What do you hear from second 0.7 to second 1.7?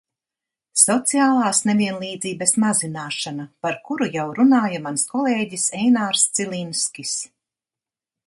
Sociālās